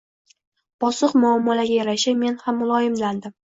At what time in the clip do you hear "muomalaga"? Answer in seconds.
1.25-1.77